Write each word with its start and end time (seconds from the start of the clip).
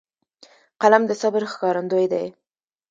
قلم 0.81 1.03
د 1.07 1.11
صبر 1.21 1.41
ښکارندوی 1.51 2.05
دی 2.13 2.25